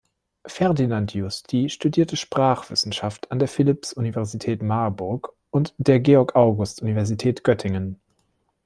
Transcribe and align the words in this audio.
Ferdinand 0.47 1.13
Justi 1.13 1.69
studierte 1.69 2.17
Sprachwissenschaft 2.17 3.31
an 3.31 3.37
der 3.37 3.47
Philipps-Universität 3.47 4.63
Marburg 4.63 5.31
und 5.51 5.75
der 5.77 5.99
Georg-August-Universität 5.99 7.43
Göttingen. 7.43 8.01